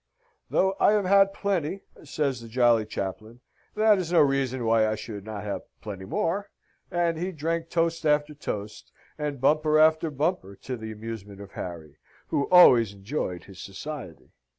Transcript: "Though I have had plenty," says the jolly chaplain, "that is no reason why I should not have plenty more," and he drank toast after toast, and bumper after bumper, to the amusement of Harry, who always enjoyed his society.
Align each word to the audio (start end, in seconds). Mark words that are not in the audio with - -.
"Though 0.49 0.75
I 0.79 0.93
have 0.93 1.05
had 1.05 1.31
plenty," 1.31 1.81
says 2.03 2.41
the 2.41 2.47
jolly 2.47 2.87
chaplain, 2.87 3.39
"that 3.75 3.99
is 3.99 4.11
no 4.11 4.19
reason 4.19 4.65
why 4.65 4.87
I 4.87 4.95
should 4.95 5.23
not 5.23 5.43
have 5.43 5.61
plenty 5.79 6.05
more," 6.05 6.49
and 6.89 7.19
he 7.19 7.31
drank 7.31 7.69
toast 7.69 8.03
after 8.03 8.33
toast, 8.33 8.91
and 9.19 9.39
bumper 9.39 9.77
after 9.77 10.09
bumper, 10.09 10.55
to 10.63 10.75
the 10.75 10.91
amusement 10.91 11.39
of 11.39 11.51
Harry, 11.51 11.97
who 12.29 12.49
always 12.49 12.93
enjoyed 12.93 13.43
his 13.43 13.59
society. 13.61 14.31